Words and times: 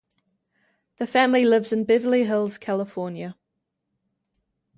The 0.97 1.05
family 1.05 1.45
lives 1.45 1.71
in 1.71 1.83
Beverly 1.83 2.23
Hills, 2.23 2.57
California. 2.57 3.37